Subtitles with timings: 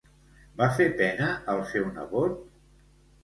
[0.61, 2.39] Va fer pena al seu nebot?